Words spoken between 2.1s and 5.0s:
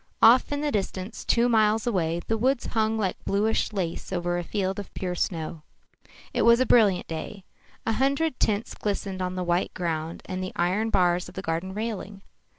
the woods hung like bluish lace over a field of